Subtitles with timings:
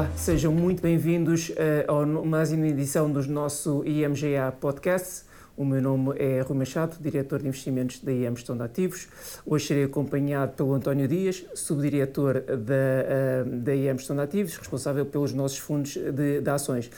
[0.00, 5.26] Olá, sejam muito bem-vindos uh, a mais uma edição do nosso IMGA Podcast.
[5.54, 9.08] O meu nome é Rui Machado, diretor de investimentos da IM Gestão de Ativos.
[9.44, 15.34] Hoje serei acompanhado pelo António Dias, subdiretor da, uh, da Gestão de Ativos, responsável pelos
[15.34, 16.90] nossos fundos de, de ações.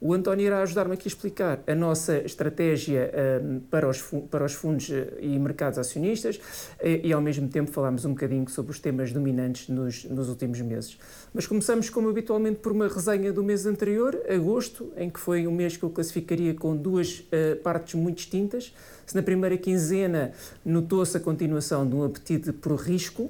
[0.00, 3.10] O António irá ajudar-me aqui a explicar a nossa estratégia
[3.42, 6.40] um, para, os, para os fundos eh, e mercados acionistas
[6.80, 10.60] e, e, ao mesmo tempo, falarmos um bocadinho sobre os temas dominantes nos, nos últimos
[10.60, 10.96] meses.
[11.34, 15.52] Mas começamos, como habitualmente, por uma resenha do mês anterior, agosto, em que foi um
[15.52, 18.72] mês que eu classificaria com duas uh, partes muito distintas.
[19.04, 20.30] Se na primeira quinzena
[20.64, 23.28] notou-se a continuação de um apetite por risco,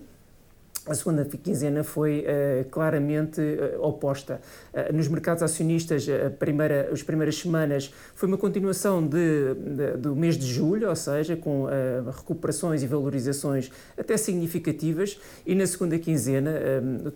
[0.88, 4.40] a segunda quinzena foi uh, claramente uh, oposta.
[4.72, 6.06] Uh, nos mercados acionistas,
[6.38, 11.36] primeira, as primeiras semanas foi uma continuação de, de, do mês de julho, ou seja,
[11.36, 11.66] com
[12.16, 16.52] recuperações e valorizações até significativas, e na segunda quinzena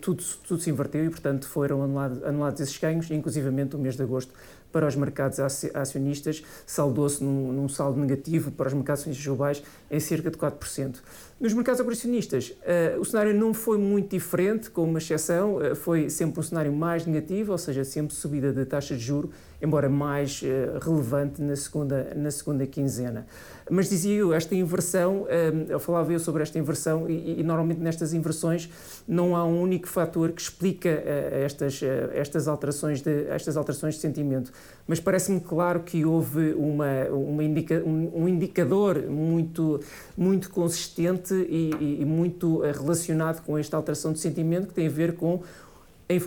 [0.01, 4.03] tudo, tudo se inverteu e, portanto, foram anulados, anulados esses ganhos, inclusivamente o mês de
[4.03, 4.33] agosto
[4.73, 5.39] para os mercados
[5.75, 10.97] acionistas saldou-se num, num, saldo negativo para os mercados globais em cerca de 4%.
[11.43, 16.09] Nos mercados operacionistas, uh, o cenário não foi muito diferente, com uma exceção, uh, foi
[16.09, 19.29] sempre um cenário mais negativo, ou seja, sempre subida da taxa de juro,
[19.61, 23.27] embora mais uh, relevante na segunda, na segunda quinzena.
[23.69, 25.27] Mas dizia eu, esta inversão,
[25.69, 28.69] eu falava eu sobre esta inversão, e, e, normalmente nestas inversões
[29.07, 31.81] não há um único fator que explica estas,
[32.13, 34.53] estas, alterações de, estas alterações de sentimento
[34.87, 39.81] mas parece-me claro que houve uma, uma indica, um, um, indicador muito,
[40.17, 44.91] muito consistente e, e, muito eh, relacionado com esta alteração de sentimento que tem a
[44.91, 45.41] ver com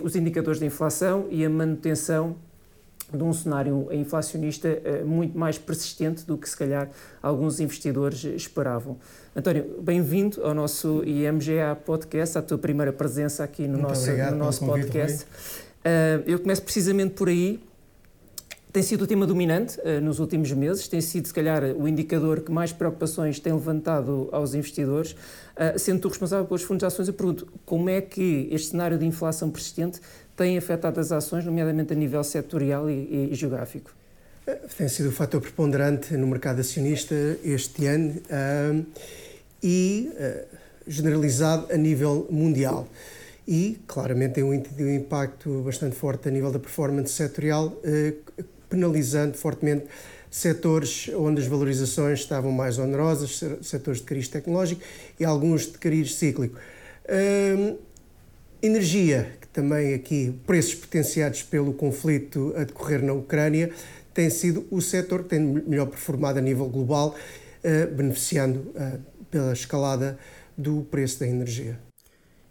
[0.02, 2.36] os indicadores da inflação e a manutenção
[3.12, 6.90] de um cenário inflacionista eh, muito mais persistente do que se calhar
[7.22, 8.96] alguns investidores esperavam.
[9.34, 14.66] António, bem-vindo ao nosso IMGA Podcast, à tua primeira presença aqui no nosso, no nosso
[14.66, 15.24] podcast.
[15.24, 17.60] Uh, eu começo precisamente por aí,
[18.76, 22.42] tem sido o tema dominante uh, nos últimos meses, tem sido, se calhar, o indicador
[22.42, 25.12] que mais preocupações tem levantado aos investidores.
[25.12, 28.98] Uh, sendo tu responsável pelos fundos de ações, eu pergunto como é que este cenário
[28.98, 29.98] de inflação persistente
[30.36, 33.92] tem afetado as ações, nomeadamente a nível setorial e, e, geográfico?
[34.46, 38.20] Eh, tem sido o fator preponderante no mercado acionista este ano
[39.62, 40.10] e
[40.86, 42.86] generalizado a nível mundial
[43.46, 47.72] e claramente tem um, um, impacto bastante forte a nível da performance setorial,
[48.68, 49.86] penalizando fortemente
[50.30, 54.82] setores onde as valorizações estavam mais onerosas, setores de cariz tecnológico
[55.18, 56.58] e alguns de cariz cíclico.
[57.08, 57.76] Hum,
[58.62, 63.70] energia, que também aqui, preços potenciados pelo conflito a decorrer na Ucrânia,
[64.12, 67.14] tem sido o setor que tem melhor performado a nível global,
[67.62, 68.98] uh, beneficiando uh,
[69.30, 70.18] pela escalada
[70.56, 71.78] do preço da energia.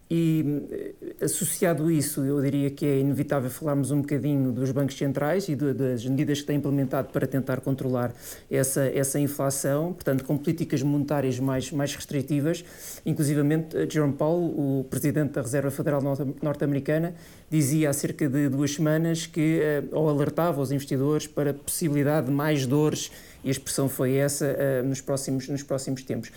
[0.09, 4.95] E eh, associado a isso, eu diria que é inevitável falarmos um bocadinho dos bancos
[4.95, 8.13] centrais e das medidas que têm implementado para tentar controlar
[8.49, 12.63] essa, essa inflação, portanto, com políticas monetárias mais, mais restritivas.
[13.03, 16.01] Inclusivamente, eh, Jerome Powell, o presidente da Reserva Federal
[16.41, 17.15] norte-americana,
[17.49, 22.27] dizia há cerca de duas semanas que, eh, ou alertava os investidores para a possibilidade
[22.27, 23.11] de mais dores,
[23.43, 26.31] e a expressão foi essa, nos, próximos, nos próximos tempos.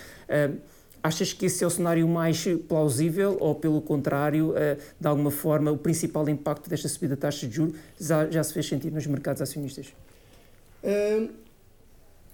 [1.02, 5.70] Achas que esse é o cenário mais plausível ou, pelo contrário, eh, de alguma forma,
[5.70, 9.40] o principal impacto desta subida de taxa de juros já, se fez sentir nos mercados
[9.40, 9.86] acionistas?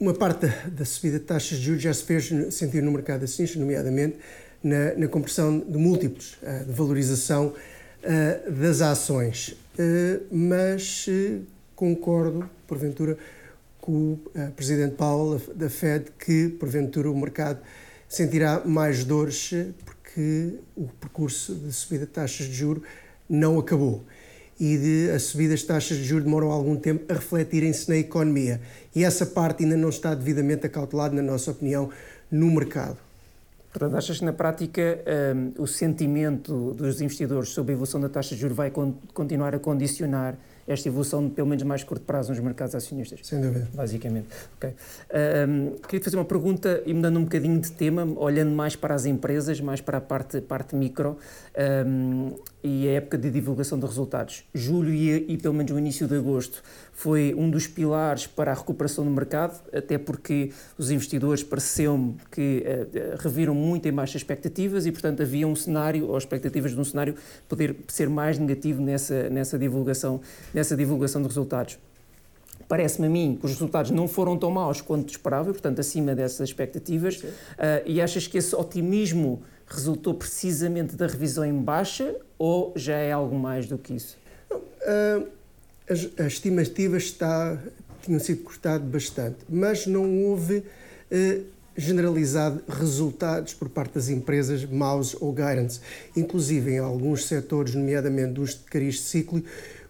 [0.01, 3.59] Uma parte da, subida de taxas de juros já se fez sentir no mercado acionista,
[3.59, 4.19] nomeadamente
[4.63, 7.53] na, na compressão de múltiplos eh, de valorização
[8.03, 9.57] eh, das ações.
[10.31, 11.07] Mas
[11.75, 13.19] concordo, porventura,
[13.81, 14.21] com o
[14.55, 17.59] Presidente Powell da Fed que, porventura, o mercado
[18.15, 19.53] sentirá mais dores
[19.85, 22.83] porque o percurso de subida de taxas de juro
[23.29, 24.05] não acabou
[24.59, 28.61] e de, as subidas de taxas de juros demoram algum tempo a refletirem-se na economia.
[28.95, 31.91] E essa parte ainda não está devidamente acautelada, na nossa opinião,
[32.31, 32.97] no mercado.
[33.73, 35.03] Portanto, achas que na prática
[35.35, 39.55] um, o sentimento dos investidores sobre a evolução da taxa de juros vai con continuar
[39.55, 43.21] a condicionar esta evolução, pelo menos mais curto prazo, nos mercados acionistas.
[43.23, 43.69] Sem dúvida.
[43.75, 44.29] Basicamente.
[44.57, 44.75] Okay.
[45.49, 49.07] Um, queria fazer uma pergunta e mudando um bocadinho de tema, olhando mais para as
[49.07, 51.19] empresas, mais para a parte, parte micro
[51.87, 52.33] um,
[52.63, 54.45] e a época de divulgação de resultados.
[54.55, 56.63] Julho e, e pelo menos o início de agosto
[56.95, 62.65] foi um dos pilares para a recuperação do mercado, até porque os investidores pareceu-me que
[62.65, 66.85] uh, reviram muito em baixas expectativas e, portanto, havia um cenário, ou expectativas de um
[66.85, 67.17] cenário,
[67.49, 70.21] poder ser mais negativo nessa, nessa, divulgação,
[70.55, 71.79] nessa divulgação de resultados.
[72.69, 76.49] Parece-me a mim que os resultados não foram tão maus quanto esperava, portanto, acima dessas
[76.49, 77.27] expectativas, uh,
[77.85, 83.37] e achas que esse otimismo resultou precisamente da revisão em baixa ou já é algo
[83.37, 84.17] mais do que isso?
[84.51, 85.27] Uh,
[85.89, 87.59] as, as, estimativas está,
[88.03, 91.45] tinham sido cortadas bastante, mas não houve uh,
[91.77, 95.81] generalizado resultados por parte das empresas maus ou guidance.
[96.17, 99.43] Inclusive, em alguns setores, nomeadamente dos de cariz ciclo,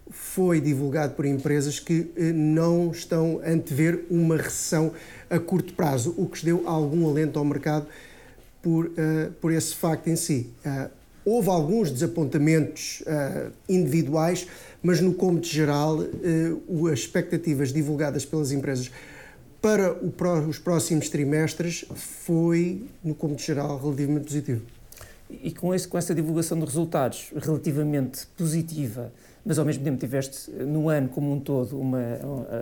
[0.09, 4.91] foi divulgado por empresas que uh, não estão a antever uma recessão
[5.29, 7.87] a curto prazo, o que deu algum alento ao mercado
[8.61, 8.91] por, uh,
[9.41, 10.49] por esse facto em si.
[10.65, 10.89] Uh,
[11.25, 14.47] houve alguns desapontamentos uh, individuais,
[14.81, 15.97] mas no cômputo geral,
[16.91, 18.91] as expectativas divulgadas pelas empresas
[19.59, 20.13] para o,
[20.47, 24.61] os próximos trimestres foi, no cômputo geral, relativamente positivo.
[25.27, 29.11] E com, esse, com essa divulgação de resultados relativamente positiva,
[29.45, 31.99] mas ao mesmo tempo tiveste no ano como um todo uma,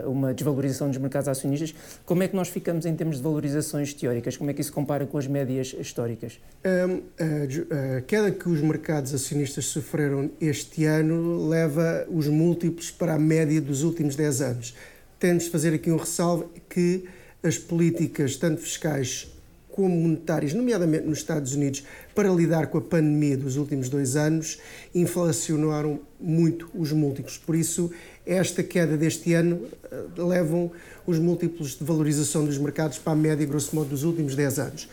[0.05, 1.73] uma desvalorização dos mercados acionistas,
[2.05, 4.35] como é que nós ficamos em termos de valorizações teóricas?
[4.35, 6.39] Como é que isso compara com as médias históricas?
[6.63, 13.61] A, queda que os mercados acionistas sofreram este ano leva os múltiplos para a média
[13.61, 14.75] dos últimos 10 anos.
[15.19, 17.05] Temos de fazer aqui um ressalvo que
[17.41, 19.31] as políticas, tanto fiscais
[19.73, 21.83] como monetárias, nomeadamente nos Estados Unidos,
[22.13, 24.59] para lidar com a pandemia dos últimos dois anos,
[24.93, 27.39] inflacionaram muito os múltiplos.
[27.39, 27.91] Por isso,
[28.23, 29.61] esta queda deste ano
[29.91, 30.71] eh, levam
[31.07, 34.89] os múltiplos de valorização dos mercados para a média, grosso modo, dos últimos 10 anos.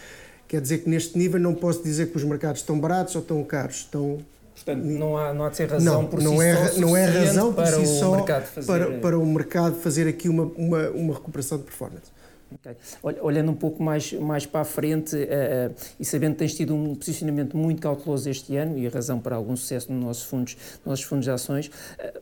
[0.48, 3.44] Quer dizer que neste nível não posso dizer que os mercados estão baratos ou estão
[3.44, 4.18] caros, estão
[4.54, 6.96] Portanto, não há, não há de ser razão não, por não si é, só não
[6.96, 8.66] é razão por para si o só mercado fazer...
[8.66, 12.19] para, para o mercado fazer aqui uma, uma, uma recuperação de performance.
[12.54, 12.76] Okay.
[13.22, 16.74] Olhando um pouco mais, mais para a frente uh, uh, e sabendo que tens tido
[16.74, 20.56] um posicionamento muito cauteloso este ano e a razão para algum sucesso nos nossos fundos,
[20.78, 22.20] nos nossos fundos de ações, uh,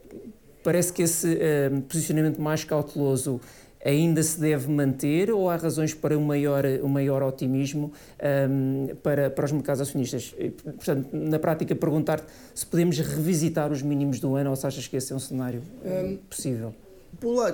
[0.62, 1.38] parece que esse
[1.88, 3.40] posicionamento mais cauteloso
[3.84, 7.92] ainda se deve manter ou há razões para um maior, um maior otimismo
[8.50, 10.34] um, para, para os mercados acionistas?
[10.62, 14.96] Portanto, na prática, perguntar-te se podemos revisitar os mínimos do ano ou se achas que
[14.96, 16.75] esse é um cenário um, possível?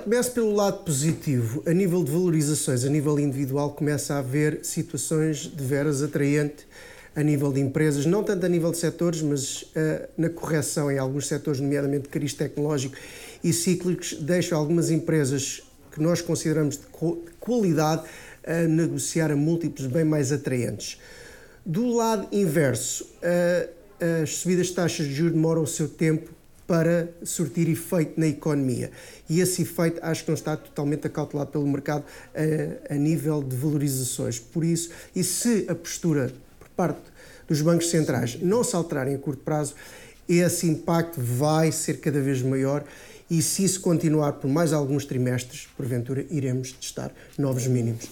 [0.03, 1.63] Começo pelo lado positivo.
[1.65, 6.67] A nível de valorizações, a nível individual, começa a haver situações de veras atraentes
[7.15, 10.99] a nível de empresas, não tanto a nível de setores, mas uh, na correção em
[10.99, 12.95] alguns setores, nomeadamente de cariz tecnológico
[13.43, 16.83] e cíclicos, deixa algumas empresas que nós consideramos de
[17.39, 18.03] qualidade
[18.45, 20.99] a negociar a múltiplos bem mais atraentes.
[21.65, 26.29] Do lado inverso, uh, as subidas de taxas de juros demoram o seu tempo
[26.67, 28.91] para surtir efeito na economia.
[29.29, 32.03] E esse efeito acho que não está totalmente acautelado pelo mercado
[32.33, 34.39] a, eh, a nível de valorizações.
[34.39, 37.01] Por isso, e se a postura por parte
[37.47, 39.75] dos bancos centrais não se alterarem a curto prazo,
[40.27, 42.83] esse impacto vai ser cada vez maior
[43.29, 48.09] e se isso continuar por mais alguns trimestres, porventura iremos testar novos mínimos.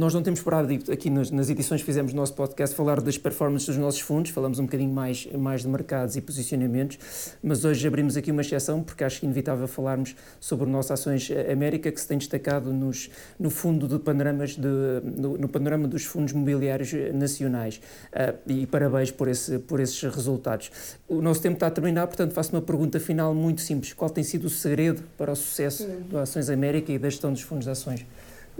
[0.00, 3.18] Nós não temos parado aqui nas, nas, edições que fizemos do nosso podcast falar das
[3.18, 7.86] performances dos nossos fundos, falamos um bocadinho mais, mais de mercados e posicionamentos, mas hoje
[7.86, 12.08] abrimos aqui uma exceção porque acho inevitável falarmos sobre o nosso Ações América, que se
[12.08, 14.68] tem destacado nos, no fundo de panoramas de,
[15.04, 17.78] no, no panorama dos fundos mobiliários nacionais.
[18.06, 20.70] Uh, e parabéns por, esse, por esses resultados.
[21.06, 23.92] O nosso tempo está a terminar, portanto faço uma pergunta final muito simples.
[23.92, 27.42] Qual tem sido o segredo para o sucesso do Ações América e da gestão dos
[27.42, 28.06] fundos de ações?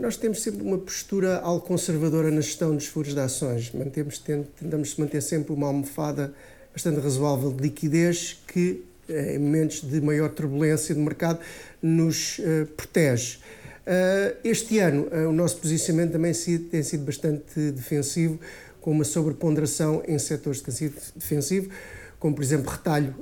[0.01, 3.71] Nós temos sempre uma postura algo conservadora na gestão dos furos de ações.
[3.71, 6.33] Mantemos, tentamos manter sempre uma almofada
[6.73, 11.37] bastante razoável de liquidez que, eh, em momentos de maior turbulência de mercado,
[11.79, 13.37] nos uh, protege.
[13.85, 16.33] Uh, este ano, uh, o nosso posicionamento também
[16.71, 18.39] tem sido bastante defensivo,
[18.81, 21.69] com uma sobreponderação em setores de tecido defensivo,
[22.17, 23.13] como, por exemplo, retalho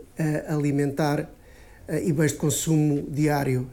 [0.47, 1.29] alimentar
[2.01, 3.69] e bens de consumo diário.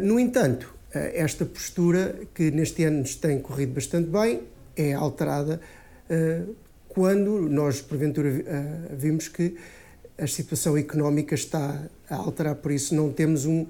[0.00, 0.73] No entanto,
[1.14, 4.42] esta postura, que neste ano nos tem corrido bastante bem,
[4.76, 5.60] é alterada
[6.08, 6.42] eh,
[6.88, 9.56] quando nós, porventura, eh, vimos que
[10.16, 13.66] a situação económica está a alterar, por isso não temos um,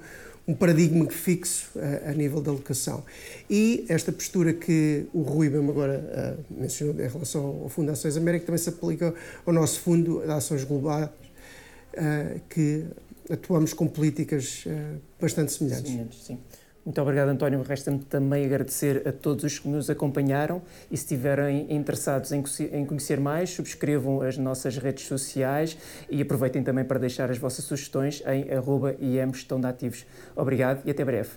[0.47, 3.03] um paradigma fixo a, a, nível da alocação.
[3.49, 7.93] E esta postura que o Rui mesmo agora uh, mencionou em relação ao Fundo de
[7.93, 9.15] Ações América também se aplica
[9.47, 12.85] ao nosso Fundo de Ações Globais, uh, que
[13.31, 15.91] atuamos com políticas uh, bastante semelhantes.
[15.91, 16.39] Semelhantes, sim.
[16.85, 17.63] Muito obrigado, António.
[17.63, 20.61] Resta-me também agradecer a todos os que nos acompanharam
[20.91, 22.43] e se estiverem interessados em
[22.85, 25.79] conhecer mais, subscrevam as nossas redes sociais
[26.11, 28.95] e aproveitem também para deixar as vossas sugestões em arroba
[29.67, 30.05] ativos.
[30.37, 31.31] Obrigado e até breve.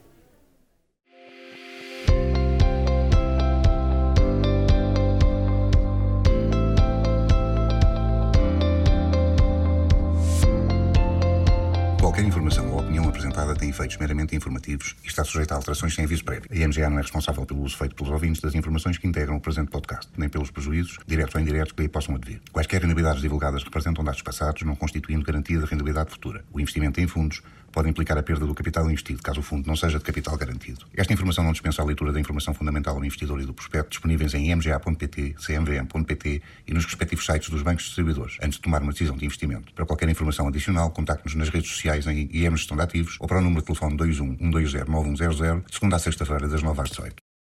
[12.02, 16.24] Qualquer informação opinião apresentada tem efeitos meramente informativos e está sujeita a alterações sem aviso
[16.24, 16.50] prévio.
[16.52, 19.42] A IMGA não é responsável pelo uso feito pelos ouvintes das informações que integram o
[19.42, 22.42] presente podcast, nem pelos prejuízos, diretos ou indiretos, que lhe possam advir.
[22.52, 26.44] Quaisquer rendibilidades divulgadas representam dados passados, não constituindo garantia de rendibilidade futura.
[26.52, 27.44] O investimento em fundos
[27.78, 30.84] pode implicar a perda do capital investido, caso o fundo não seja de capital garantido.
[30.96, 34.34] Esta informação não dispensa a leitura da informação fundamental ao investidor e do prospecto, disponíveis
[34.34, 39.16] em imga.pt, cmvm.pt e nos respectivos sites dos bancos distribuidores, antes de tomar uma decisão
[39.16, 39.72] de investimento.
[39.76, 43.38] Para qualquer informação adicional, contacte-nos nas redes sociais em IM Gestão de Ativos ou para
[43.38, 47.27] o número de telefone 21 120 9100, de segunda a sexta-feira, das 9 às 18.